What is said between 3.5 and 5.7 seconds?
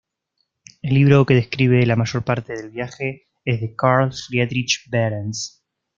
de Carl Friedrich Behrens.